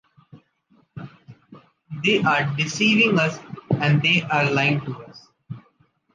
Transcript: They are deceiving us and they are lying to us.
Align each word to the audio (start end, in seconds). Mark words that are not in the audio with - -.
They 2.03 2.23
are 2.23 2.55
deceiving 2.55 3.19
us 3.19 3.37
and 3.77 4.01
they 4.01 4.23
are 4.23 4.49
lying 4.49 4.81
to 4.85 4.95
us. 5.05 5.27